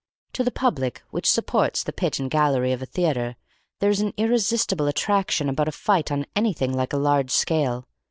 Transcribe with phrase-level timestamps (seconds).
[0.33, 3.35] To the public which supports the pit and gallery of a theatre
[3.77, 7.87] there is an irresistible attraction about a fight on anything like a large scale.